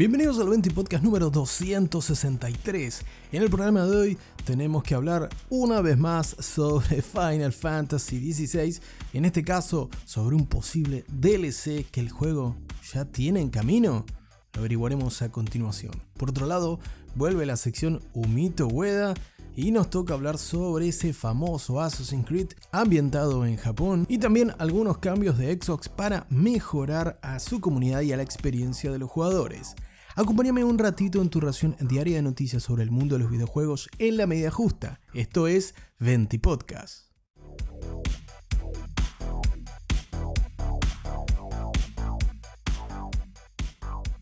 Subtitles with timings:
[0.00, 3.04] Bienvenidos al 20 Podcast número 263.
[3.32, 8.80] En el programa de hoy tenemos que hablar una vez más sobre Final Fantasy XVI,
[9.12, 12.56] en este caso sobre un posible DLC que el juego
[12.94, 14.06] ya tiene en camino.
[14.54, 15.92] Lo averiguaremos a continuación.
[16.16, 16.80] Por otro lado,
[17.14, 19.12] vuelve la sección Humito Ueda
[19.54, 24.96] y nos toca hablar sobre ese famoso Assassin's Creed ambientado en Japón y también algunos
[24.96, 29.76] cambios de Xbox para mejorar a su comunidad y a la experiencia de los jugadores.
[30.16, 33.88] Acompáñame un ratito en tu ración diaria de noticias sobre el mundo de los videojuegos
[33.98, 35.00] en la medida justa.
[35.14, 37.10] Esto es Venti Podcast.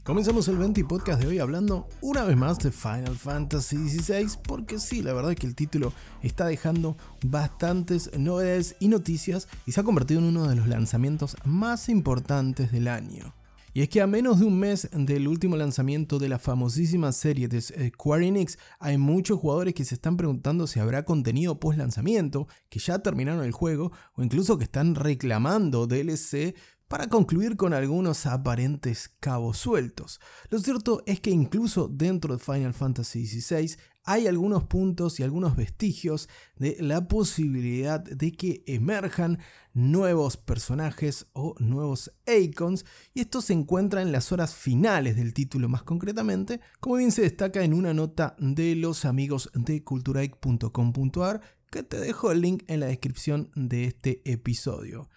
[0.04, 4.78] Comenzamos el 20 podcast de hoy hablando una vez más de Final Fantasy XVI, porque
[4.78, 9.80] sí, la verdad es que el título está dejando bastantes novedades y noticias y se
[9.80, 13.34] ha convertido en uno de los lanzamientos más importantes del año.
[13.72, 17.48] Y es que a menos de un mes del último lanzamiento de la famosísima serie
[17.48, 22.48] de Square Enix, hay muchos jugadores que se están preguntando si habrá contenido post lanzamiento,
[22.68, 26.54] que ya terminaron el juego, o incluso que están reclamando DLC
[26.88, 30.20] para concluir con algunos aparentes cabos sueltos.
[30.48, 33.76] Lo cierto es que incluso dentro de Final Fantasy XVI
[34.08, 39.38] hay algunos puntos y algunos vestigios de la posibilidad de que emerjan
[39.74, 45.68] nuevos personajes o nuevos icons y esto se encuentra en las horas finales del título
[45.68, 51.82] más concretamente, como bien se destaca en una nota de los amigos de culturaic.com.ar que
[51.82, 55.10] te dejo el link en la descripción de este episodio.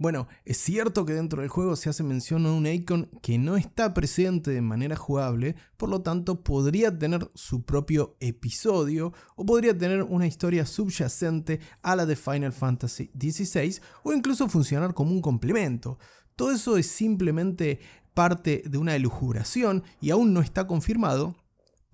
[0.00, 3.56] Bueno, es cierto que dentro del juego se hace mención a un icon que no
[3.56, 9.76] está presente de manera jugable, por lo tanto podría tener su propio episodio o podría
[9.76, 15.20] tener una historia subyacente a la de Final Fantasy XVI o incluso funcionar como un
[15.20, 15.98] complemento.
[16.36, 17.80] Todo eso es simplemente
[18.14, 21.34] parte de una elucubración y aún no está confirmado,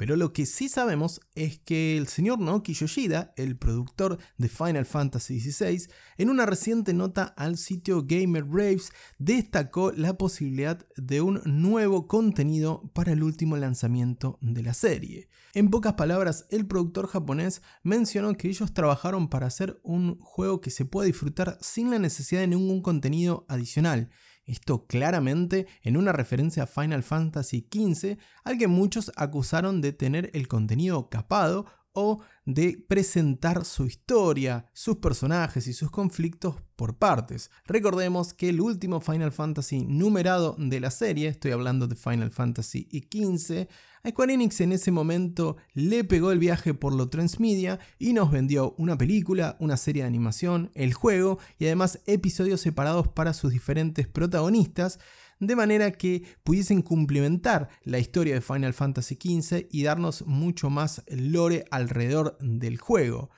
[0.05, 4.85] pero lo que sí sabemos es que el señor Naoki Yoshida, el productor de Final
[4.85, 5.89] Fantasy XVI,
[6.19, 12.83] en una reciente nota al sitio Gamer Braves destacó la posibilidad de un nuevo contenido
[12.93, 15.31] para el último lanzamiento de la serie.
[15.55, 20.69] En pocas palabras, el productor japonés mencionó que ellos trabajaron para hacer un juego que
[20.69, 24.11] se pueda disfrutar sin la necesidad de ningún contenido adicional
[24.47, 30.31] esto claramente en una referencia a Final Fantasy XV, al que muchos acusaron de tener
[30.35, 37.51] el contenido capado o de presentar su historia, sus personajes y sus conflictos por partes.
[37.67, 42.89] Recordemos que el último Final Fantasy numerado de la serie, estoy hablando de Final Fantasy
[42.91, 43.69] XV,
[44.03, 48.31] a Square Enix en ese momento le pegó el viaje por lo transmedia y nos
[48.31, 53.53] vendió una película, una serie de animación, el juego y además episodios separados para sus
[53.53, 54.99] diferentes protagonistas
[55.41, 61.03] de manera que pudiesen complementar la historia de Final Fantasy XV y darnos mucho más
[61.09, 63.31] lore alrededor del juego.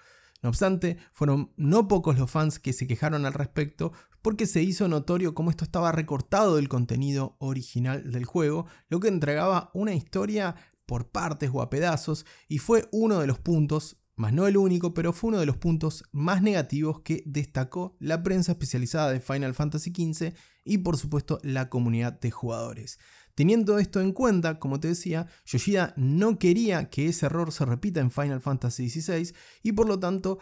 [0.42, 3.92] No obstante, fueron no pocos los fans que se quejaron al respecto
[4.22, 9.08] porque se hizo notorio cómo esto estaba recortado del contenido original del juego, lo que
[9.08, 14.32] entregaba una historia por partes o a pedazos y fue uno de los puntos más
[14.32, 18.52] no el único, pero fue uno de los puntos más negativos que destacó la prensa
[18.52, 20.32] especializada de Final Fantasy XV
[20.66, 22.98] y por supuesto la comunidad de jugadores.
[23.34, 28.00] Teniendo esto en cuenta, como te decía, Yoshida no quería que ese error se repita
[28.00, 30.38] en Final Fantasy XVI y por lo tanto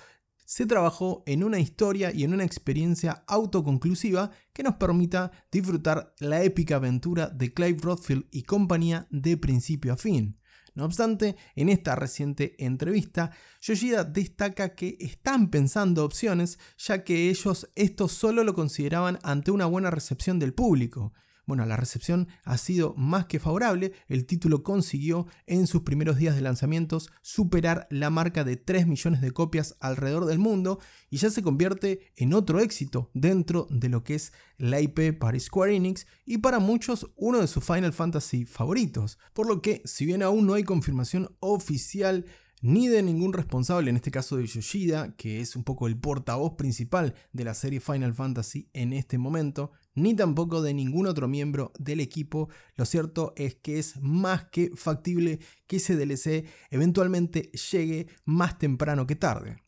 [0.47, 6.43] se trabajó en una historia y en una experiencia autoconclusiva que nos permita disfrutar la
[6.43, 10.39] épica aventura de Clive Rothfield y compañía de principio a fin.
[10.75, 13.31] No obstante, en esta reciente entrevista,
[13.61, 19.67] Yoshida destaca que están pensando opciones, ya que ellos esto solo lo consideraban ante una
[19.67, 21.13] buena recepción del público.
[21.47, 26.37] Bueno, la recepción ha sido más que favorable, el título consiguió en sus primeros días
[26.37, 30.79] de lanzamientos superar la marca de 3 millones de copias alrededor del mundo
[31.11, 35.39] y ya se convierte en otro éxito dentro de lo que es la IP para
[35.39, 40.07] Square Enix y para muchos uno de sus Final Fantasy favoritos, por lo que si
[40.07, 42.25] bien aún no hay confirmación oficial
[42.65, 46.55] ni de ningún responsable, en este caso de Yoshida, que es un poco el portavoz
[46.55, 51.73] principal de la serie Final Fantasy en este momento, ni tampoco de ningún otro miembro
[51.79, 52.49] del equipo.
[52.77, 59.07] Lo cierto es que es más que factible que ese DLC eventualmente llegue más temprano
[59.07, 59.65] que tarde.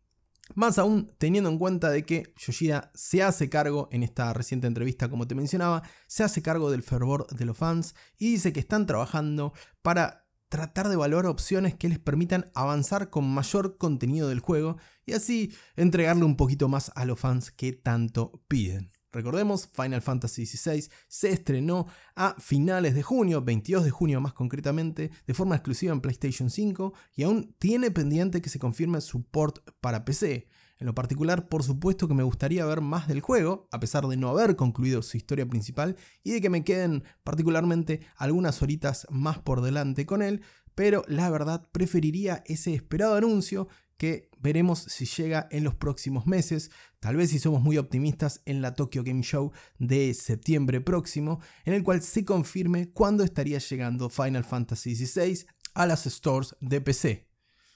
[0.55, 5.09] Más aún teniendo en cuenta de que Yoshida se hace cargo, en esta reciente entrevista
[5.09, 8.87] como te mencionaba, se hace cargo del fervor de los fans y dice que están
[8.87, 9.53] trabajando
[9.83, 15.13] para tratar de evaluar opciones que les permitan avanzar con mayor contenido del juego y
[15.13, 18.91] así entregarle un poquito más a los fans que tanto piden.
[19.17, 21.87] Recordemos, Final Fantasy XVI se estrenó
[22.17, 26.93] a finales de junio, 22 de junio más concretamente, de forma exclusiva en PlayStation 5
[27.15, 30.49] y aún tiene pendiente que se confirme su port para PC.
[30.79, 34.19] En lo particular, por supuesto que me gustaría ver más del juego, a pesar de
[34.19, 39.39] no haber concluido su historia principal y de que me queden particularmente algunas horitas más
[39.39, 40.43] por delante con él,
[40.75, 43.67] pero la verdad preferiría ese esperado anuncio
[43.97, 46.71] que veremos si llega en los próximos meses,
[47.07, 51.75] tal vez si somos muy optimistas en la Tokyo Game Show de septiembre próximo, en
[51.75, 57.29] el cual se confirme cuándo estaría llegando Final Fantasy XVI a las stores de PC.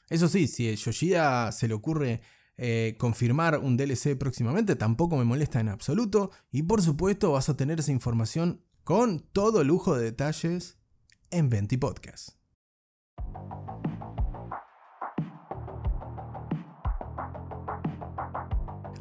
[0.09, 2.23] Eso sí, si a Yoshida se le ocurre
[2.57, 7.57] eh, confirmar un DLC próximamente tampoco me molesta en absoluto y por supuesto vas a
[7.57, 10.77] tener esa información con todo lujo de detalles
[11.31, 12.40] en Venti Podcast.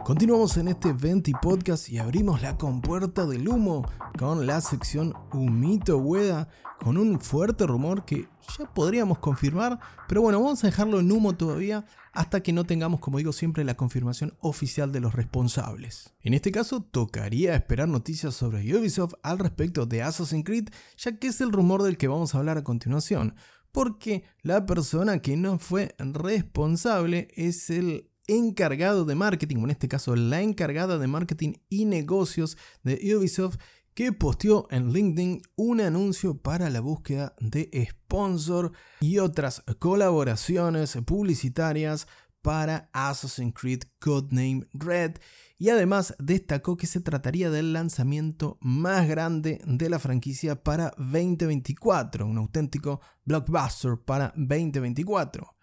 [0.09, 5.99] Continuamos en este Venti Podcast y abrimos la compuerta del humo con la sección Humito
[5.99, 8.27] Hueda, con un fuerte rumor que
[8.57, 13.01] ya podríamos confirmar, pero bueno, vamos a dejarlo en humo todavía hasta que no tengamos,
[13.01, 16.11] como digo siempre, la confirmación oficial de los responsables.
[16.21, 21.27] En este caso, tocaría esperar noticias sobre Ubisoft al respecto de Assassin's Creed, ya que
[21.27, 23.35] es el rumor del que vamos a hablar a continuación,
[23.71, 29.87] porque la persona que no fue responsable es el encargado de marketing, o en este
[29.87, 33.57] caso la encargada de marketing y negocios de Ubisoft,
[33.93, 38.71] que posteó en LinkedIn un anuncio para la búsqueda de sponsor
[39.01, 42.07] y otras colaboraciones publicitarias
[42.41, 45.17] para Assassin's Creed Codename Red
[45.57, 52.25] y además destacó que se trataría del lanzamiento más grande de la franquicia para 2024,
[52.25, 55.58] un auténtico blockbuster para 2024.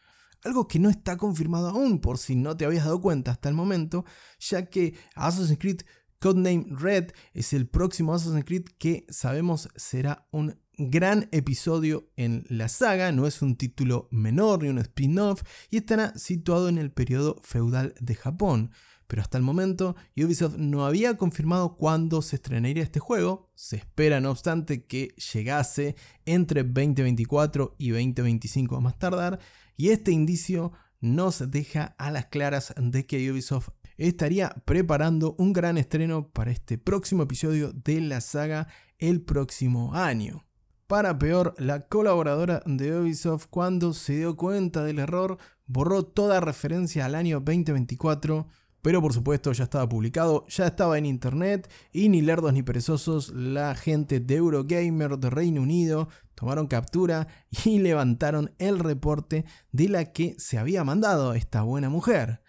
[0.47, 3.57] Algo que no está confirmado aún por si no te habías dado cuenta hasta el
[3.57, 4.05] momento,
[4.39, 5.81] ya que Assassin's Creed
[6.21, 12.69] Codename Red es el próximo Assassin's Creed que sabemos será un gran episodio en la
[12.69, 17.41] saga, no es un título menor ni un spin-off y estará situado en el periodo
[17.43, 18.71] feudal de Japón.
[19.07, 24.21] Pero hasta el momento Ubisoft no había confirmado cuándo se estrenaría este juego, se espera
[24.21, 29.39] no obstante que llegase entre 2024 y 2025 a más tardar,
[29.77, 35.79] y este indicio nos deja a las claras de que Ubisoft estaría preparando un gran
[35.79, 38.69] estreno para este próximo episodio de la saga
[38.99, 40.45] el próximo año.
[40.87, 47.05] Para peor, la colaboradora de Ubisoft cuando se dio cuenta del error borró toda referencia
[47.07, 48.47] al año 2024,
[48.87, 53.31] pero por supuesto ya estaba publicado, ya estaba en internet y ni lerdos ni perezosos,
[53.31, 57.27] la gente de Eurogamer de Reino Unido tomaron captura
[57.65, 62.43] y levantaron el reporte de la que se había mandado esta buena mujer.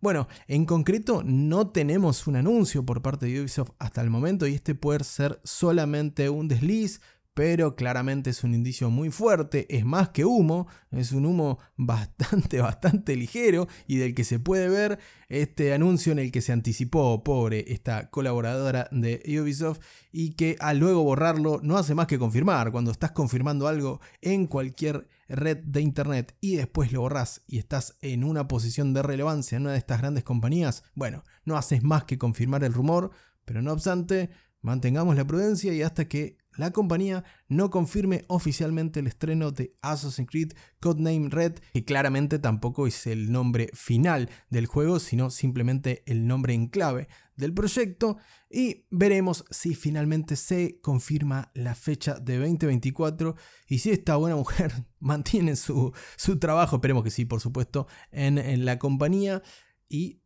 [0.00, 4.54] Bueno, en concreto no tenemos un anuncio por parte de Ubisoft hasta el momento y
[4.54, 7.02] este puede ser solamente un desliz,
[7.34, 12.60] pero claramente es un indicio muy fuerte, es más que humo, es un humo bastante,
[12.60, 17.24] bastante ligero y del que se puede ver este anuncio en el que se anticipó,
[17.24, 19.80] pobre, esta colaboradora de Ubisoft
[20.12, 24.46] y que al luego borrarlo no hace más que confirmar, cuando estás confirmando algo en
[24.46, 29.56] cualquier red de internet y después lo borras y estás en una posición de relevancia
[29.56, 33.10] en una de estas grandes compañías, bueno, no haces más que confirmar el rumor,
[33.44, 34.30] pero no obstante,
[34.60, 40.28] mantengamos la prudencia y hasta que la compañía no confirme oficialmente el estreno de Assassin's
[40.30, 46.26] Creed Codename Red, que claramente tampoco es el nombre final del juego, sino simplemente el
[46.26, 48.16] nombre en clave del proyecto,
[48.48, 53.34] y veremos si finalmente se confirma la fecha de 2024
[53.68, 58.38] y si esta buena mujer mantiene su, su trabajo, esperemos que sí, por supuesto, en,
[58.38, 59.42] en la compañía.
[59.88, 60.23] Y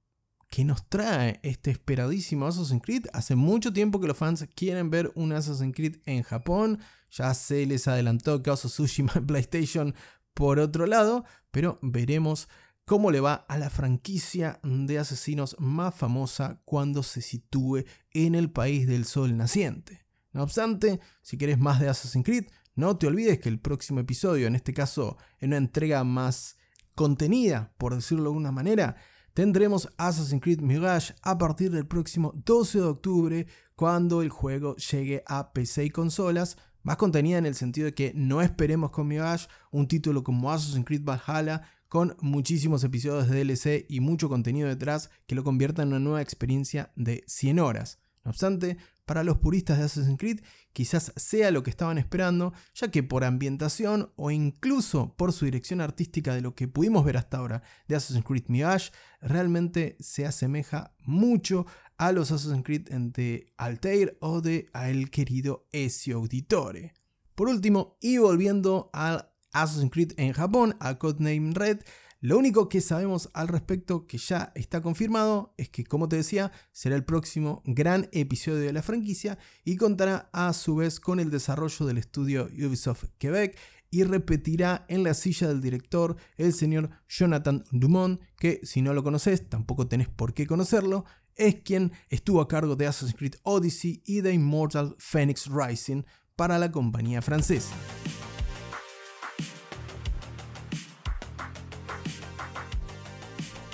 [0.48, 3.06] que nos trae este esperadísimo Assassin's Creed.
[3.12, 6.78] Hace mucho tiempo que los fans quieren ver un Assassin's Creed en Japón.
[7.10, 9.94] Ya se les adelantó Chaos of Tsushima en PlayStation
[10.34, 12.48] por otro lado, pero veremos
[12.84, 18.50] cómo le va a la franquicia de asesinos más famosa cuando se sitúe en el
[18.50, 20.06] país del sol naciente.
[20.32, 24.46] No obstante, si quieres más de Assassin's Creed, no te olvides que el próximo episodio,
[24.46, 26.56] en este caso en una entrega más
[26.94, 28.96] contenida, por decirlo de alguna manera,
[29.34, 35.22] tendremos Assassin's Creed Mirage a partir del próximo 12 de octubre cuando el juego llegue
[35.26, 36.56] a PC y consolas.
[36.82, 40.86] Más contenida en el sentido de que no esperemos con Mirage un título como Assassin's
[40.86, 45.88] Creed Valhalla con muchísimos episodios de DLC y mucho contenido detrás que lo convierta en
[45.88, 47.98] una nueva experiencia de 100 horas.
[48.24, 48.76] No obstante,
[49.08, 50.40] para los puristas de Assassin's Creed
[50.74, 55.80] quizás sea lo que estaban esperando, ya que por ambientación o incluso por su dirección
[55.80, 60.94] artística de lo que pudimos ver hasta ahora de Assassin's Creed Mirage, realmente se asemeja
[61.00, 66.92] mucho a los Assassin's Creed de Altair o de a el querido Ezio Auditore.
[67.34, 71.78] Por último, y volviendo al Assassin's Creed en Japón, a Codename Red,
[72.20, 76.50] lo único que sabemos al respecto que ya está confirmado es que, como te decía,
[76.72, 81.30] será el próximo gran episodio de la franquicia y contará a su vez con el
[81.30, 83.56] desarrollo del estudio Ubisoft Quebec
[83.90, 89.04] y repetirá en la silla del director el señor Jonathan Dumont, que si no lo
[89.04, 91.04] conoces, tampoco tenés por qué conocerlo,
[91.36, 96.02] es quien estuvo a cargo de Assassin's Creed Odyssey y de Immortal Phoenix Rising
[96.34, 97.74] para la compañía francesa.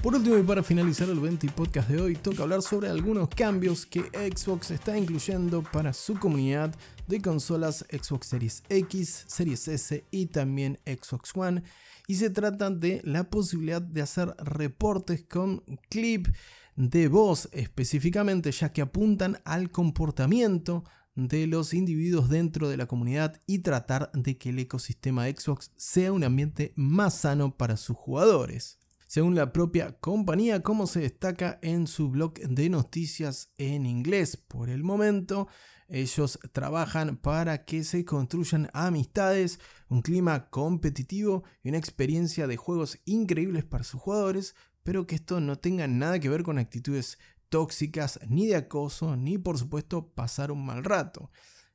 [0.04, 3.86] Por último y para finalizar el 20 podcast de hoy, toca hablar sobre algunos cambios
[3.86, 6.74] que Xbox está incluyendo para su comunidad
[7.06, 11.62] de consolas Xbox Series X, Series S y también Xbox One.
[12.06, 16.28] Y se trata de la posibilidad de hacer reportes con clip
[16.76, 20.84] de voz específicamente, ya que apuntan al comportamiento
[21.14, 26.12] de los individuos dentro de la comunidad y tratar de que el ecosistema Xbox sea
[26.12, 28.83] un ambiente más sano para sus jugadores
[29.14, 34.36] según la propia compañía, como se destaca en su blog de noticias en inglés.
[34.36, 35.46] Por el momento,
[35.86, 42.98] ellos trabajan para que se construyan amistades, un clima competitivo y una experiencia de juegos
[43.04, 48.18] increíbles para sus jugadores, pero que esto no tenga nada que ver con actitudes tóxicas,
[48.26, 51.30] ni de acoso, ni por supuesto pasar un mal rato.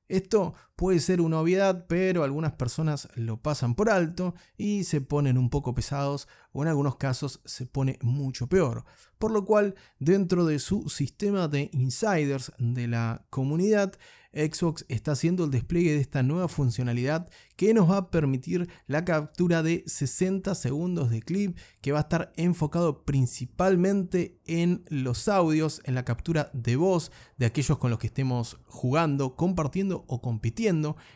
[0.10, 5.38] Esto puede ser una obviedad, pero algunas personas lo pasan por alto y se ponen
[5.38, 8.86] un poco pesados o en algunos casos se pone mucho peor.
[9.18, 13.92] Por lo cual, dentro de su sistema de insiders de la comunidad,
[14.32, 19.04] Xbox está haciendo el despliegue de esta nueva funcionalidad que nos va a permitir la
[19.04, 25.82] captura de 60 segundos de clip que va a estar enfocado principalmente en los audios,
[25.84, 30.69] en la captura de voz de aquellos con los que estemos jugando, compartiendo o compitiendo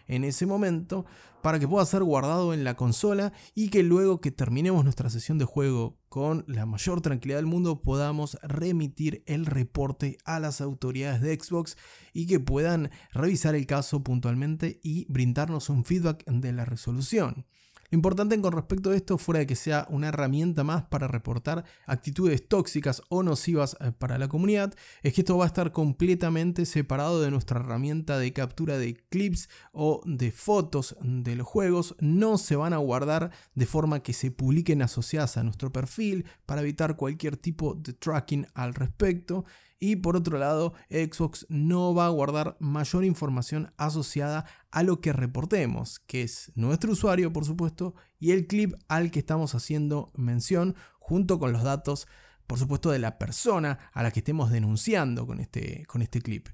[0.07, 1.05] en ese momento
[1.43, 5.38] para que pueda ser guardado en la consola y que luego que terminemos nuestra sesión
[5.38, 11.22] de juego con la mayor tranquilidad del mundo podamos remitir el reporte a las autoridades
[11.22, 11.77] de Xbox
[12.13, 17.45] y que puedan revisar el caso puntualmente y brindarnos un feedback de la resolución.
[17.93, 22.47] Importante con respecto a esto, fuera de que sea una herramienta más para reportar actitudes
[22.47, 24.73] tóxicas o nocivas eh, para la comunidad,
[25.03, 29.47] es que esto va a estar completamente separado de nuestra herramienta de captura de clips
[29.73, 31.95] o de fotos de los juegos.
[32.00, 36.62] No se van a guardar de forma que se publiquen asociadas a nuestro perfil para
[36.62, 39.45] evitar cualquier tipo de tracking al respecto.
[39.86, 45.12] Y por otro lado, Xbox no va a guardar mayor información asociada a lo que
[45.12, 50.78] reportemos, que es nuestro usuario, por supuesto, y el clip al que estamos haciendo mención,
[51.00, 52.08] junto con los datos,
[52.48, 56.48] por supuesto, de la persona a la que estemos denunciando con este, con este clip.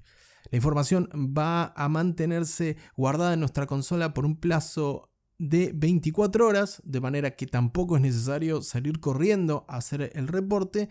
[0.50, 5.08] La información va a mantenerse guardada en nuestra consola por un plazo
[5.38, 10.88] de 24 horas, de manera que tampoco es necesario salir corriendo a hacer el reporte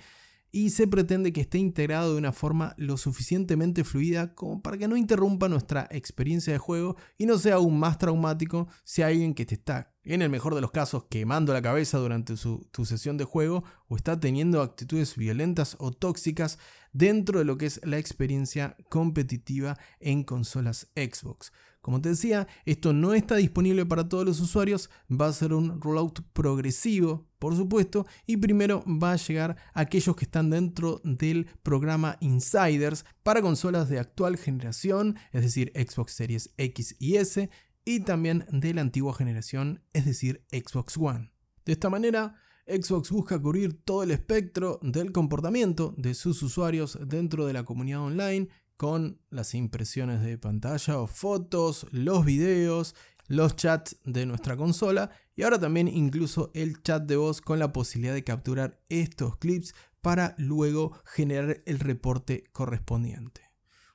[0.51, 4.87] y se pretende que esté integrado de una forma lo suficientemente fluida como para que
[4.87, 9.33] no interrumpa nuestra experiencia de juego y no sea aún más traumático si hay alguien
[9.33, 12.85] que te está, en el mejor de los casos, quemando la cabeza durante su, tu
[12.85, 16.57] sesión de juego o está teniendo actitudes violentas o tóxicas
[16.93, 21.51] dentro de lo que es la experiencia competitiva en consolas Xbox.
[21.81, 25.79] Como te decía, esto no está disponible para todos los usuarios, va a ser un
[25.79, 31.47] rollout progresivo, por supuesto, y primero va a llegar a aquellos que están dentro del
[31.63, 37.49] programa Insiders para consolas de actual generación, es decir, Xbox Series X y S,
[37.85, 41.31] y también de la antigua generación, es decir, Xbox One.
[41.65, 42.35] De esta manera,
[42.67, 48.01] Xbox busca cubrir todo el espectro del comportamiento de sus usuarios dentro de la comunidad
[48.01, 52.95] online con las impresiones de pantalla o fotos, los videos,
[53.27, 57.73] los chats de nuestra consola y ahora también incluso el chat de voz con la
[57.73, 63.41] posibilidad de capturar estos clips para luego generar el reporte correspondiente.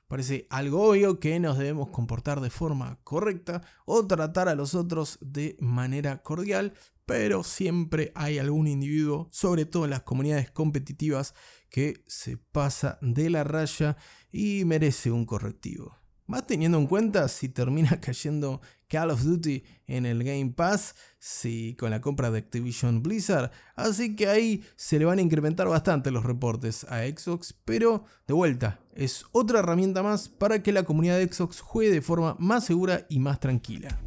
[0.07, 5.17] Parece algo obvio que nos debemos comportar de forma correcta o tratar a los otros
[5.19, 6.73] de manera cordial,
[7.07, 11.33] pero siempre hay algún individuo, sobre todo en las comunidades competitivas,
[11.75, 13.97] que se pasa de la raya
[14.31, 15.93] y merece un correctivo.
[16.25, 21.75] Más teniendo en cuenta si termina cayendo Call of Duty en el Game Pass, si
[21.75, 23.51] con la compra de Activision Blizzard.
[23.75, 28.33] Así que ahí se le van a incrementar bastante los reportes a Xbox, pero de
[28.33, 32.63] vuelta, es otra herramienta más para que la comunidad de Xbox juegue de forma más
[32.63, 33.99] segura y más tranquila.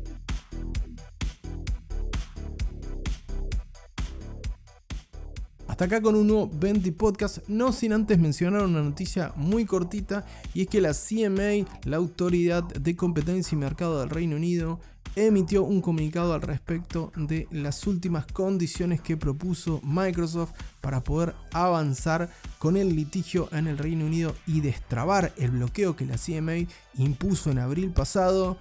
[5.78, 10.26] Hasta acá con un nuevo 20 podcast, no sin antes mencionar una noticia muy cortita
[10.52, 14.80] y es que la CMA, la Autoridad de Competencia y Mercado del Reino Unido,
[15.14, 22.28] emitió un comunicado al respecto de las últimas condiciones que propuso Microsoft para poder avanzar
[22.58, 27.52] con el litigio en el Reino Unido y destrabar el bloqueo que la CMA impuso
[27.52, 28.58] en abril pasado.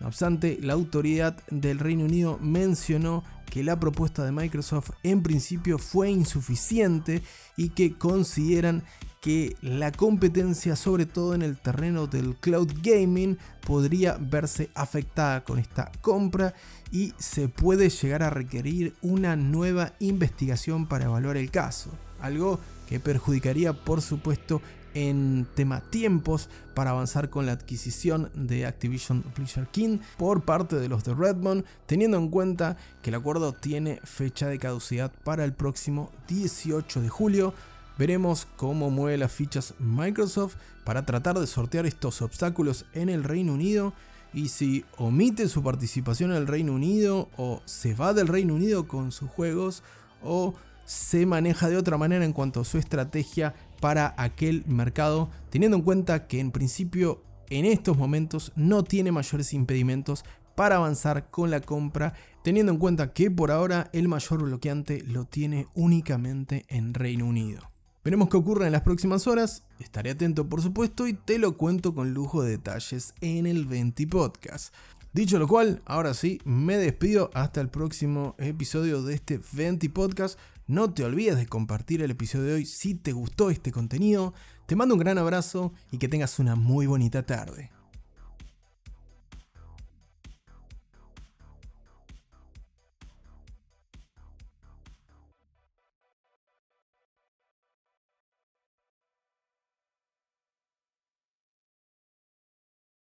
[0.00, 3.22] No obstante, la autoridad del Reino Unido mencionó
[3.56, 7.22] que la propuesta de Microsoft en principio fue insuficiente
[7.56, 8.82] y que consideran
[9.22, 15.58] que la competencia, sobre todo en el terreno del cloud gaming, podría verse afectada con
[15.58, 16.52] esta compra
[16.92, 21.88] y se puede llegar a requerir una nueva investigación para evaluar el caso.
[22.20, 22.60] Algo
[22.90, 24.60] que perjudicaría por supuesto
[24.96, 30.88] en tema tiempos para avanzar con la adquisición de Activision Blizzard King por parte de
[30.88, 35.52] los de Redmond, teniendo en cuenta que el acuerdo tiene fecha de caducidad para el
[35.52, 37.52] próximo 18 de julio.
[37.98, 43.52] Veremos cómo mueve las fichas Microsoft para tratar de sortear estos obstáculos en el Reino
[43.52, 43.92] Unido
[44.32, 48.88] y si omite su participación en el Reino Unido o se va del Reino Unido
[48.88, 49.82] con sus juegos
[50.22, 50.54] o
[50.86, 55.82] se maneja de otra manera en cuanto a su estrategia para aquel mercado, teniendo en
[55.82, 61.60] cuenta que en principio en estos momentos no tiene mayores impedimentos para avanzar con la
[61.60, 67.26] compra, teniendo en cuenta que por ahora el mayor bloqueante lo tiene únicamente en Reino
[67.26, 67.70] Unido.
[68.04, 71.92] Veremos qué ocurre en las próximas horas, estaré atento por supuesto y te lo cuento
[71.94, 74.72] con lujo de detalles en el 20 Podcast.
[75.12, 80.38] Dicho lo cual, ahora sí, me despido hasta el próximo episodio de este 20 Podcast.
[80.68, 84.34] No te olvides de compartir el episodio de hoy si te gustó este contenido.
[84.66, 87.70] Te mando un gran abrazo y que tengas una muy bonita tarde.